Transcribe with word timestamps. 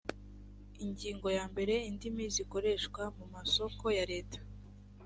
ingingo 0.85 1.27
ya 1.37 1.45
mbere 1.51 1.75
indimi 1.89 2.23
zikoreshwa 2.35 3.03
mu 3.17 3.25
masoko 3.33 3.85
ya 3.97 4.03
leta 4.11 4.39